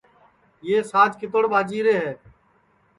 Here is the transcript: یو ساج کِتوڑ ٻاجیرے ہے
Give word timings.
یو 0.67 0.79
ساج 0.91 1.11
کِتوڑ 1.19 1.43
ٻاجیرے 1.51 1.95
ہے 2.01 2.11